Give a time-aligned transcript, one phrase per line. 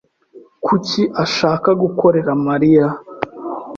[0.65, 2.87] Kuki ashaka gukorera Mariya?